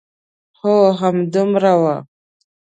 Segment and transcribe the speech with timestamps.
[0.59, 1.85] هو، همدومره و.